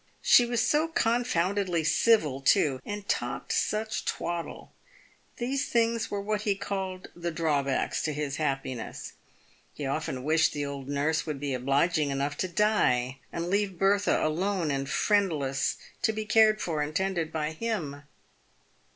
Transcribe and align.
She 0.23 0.47
was 0.47 0.63
so 0.67 0.87
confoundedly 0.87 1.83
civil, 1.83 2.41
too, 2.41 2.79
and 2.83 3.07
talked 3.07 3.53
such 3.53 4.03
twaddle. 4.03 4.73
These 5.37 5.69
things 5.69 6.09
were 6.09 6.19
what 6.19 6.41
he 6.41 6.55
called 6.55 7.09
the 7.15 7.29
drawbacks 7.29 8.01
to 8.01 8.11
his 8.11 8.37
happiness. 8.37 9.13
He 9.75 9.85
often 9.85 10.23
wished 10.23 10.53
the 10.53 10.65
old 10.65 10.89
nurse 10.89 11.27
would 11.27 11.39
be 11.39 11.53
obliging 11.53 12.09
enough 12.09 12.35
to 12.37 12.47
die 12.47 13.19
and 13.31 13.47
leave 13.51 13.77
Bertha, 13.77 14.25
alone 14.25 14.71
and 14.71 14.89
friendless, 14.89 15.77
to 16.01 16.11
be 16.11 16.25
cared 16.25 16.63
for 16.63 16.81
and 16.81 16.95
tended 16.95 17.31
by 17.31 17.51
him. 17.51 18.01